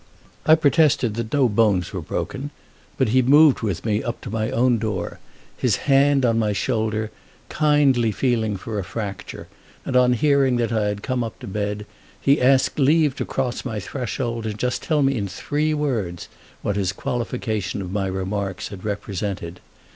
[0.47, 2.49] I protested that no bones were broken;
[2.97, 5.19] but he moved with me to my own door,
[5.55, 7.11] his hand, on my shoulder,
[7.49, 9.47] kindly feeling for a fracture;
[9.85, 11.85] and on hearing that I had come up to bed
[12.19, 16.29] he asked leave to cross my threshold and just tell me in three words
[16.63, 19.59] what his qualification of my remarks had represented.